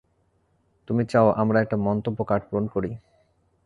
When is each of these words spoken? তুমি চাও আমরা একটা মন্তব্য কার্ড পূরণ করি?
তুমি 0.87 1.03
চাও 1.11 1.27
আমরা 1.41 1.57
একটা 1.61 1.77
মন্তব্য 1.87 2.19
কার্ড 2.23 2.43
পূরণ 2.49 2.65
করি? 2.67 2.89